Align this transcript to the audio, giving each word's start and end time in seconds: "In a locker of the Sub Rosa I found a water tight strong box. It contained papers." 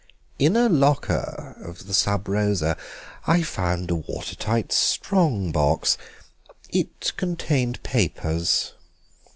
"In 0.39 0.55
a 0.55 0.67
locker 0.67 1.55
of 1.63 1.85
the 1.85 1.93
Sub 1.93 2.27
Rosa 2.27 2.75
I 3.27 3.43
found 3.43 3.91
a 3.91 3.95
water 3.95 4.35
tight 4.35 4.71
strong 4.71 5.51
box. 5.51 5.95
It 6.71 7.15
contained 7.17 7.83
papers." 7.83 8.73